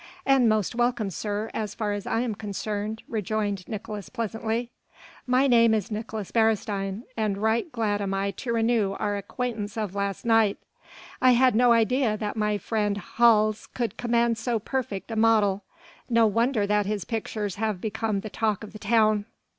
[0.25, 4.71] "And most welcome, sir, as far as I am concerned," rejoined Nicolaes pleasantly.
[5.27, 9.93] "My name is Nicolaes Beresteyn and right glad am I to renew our acquaintance of
[9.93, 10.57] last night.
[11.21, 15.65] I had no idea that my friend Hals could command so perfect a model.
[16.09, 19.25] No wonder that his pictures have become the talk of the town."